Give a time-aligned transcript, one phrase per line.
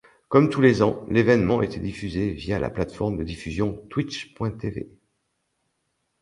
[0.29, 4.89] Comme tous les ans, l’événement était diffusé via la plateforme de diffusion Twitch.tv.